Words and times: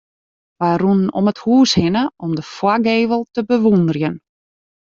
Wy 0.59 0.71
rûnen 0.81 1.13
om 1.17 1.29
it 1.31 1.39
hûs 1.45 1.71
hinne 1.79 2.03
om 2.23 2.31
de 2.37 2.43
foargevel 2.55 3.21
te 3.33 3.41
bewûnderjen. 3.47 4.15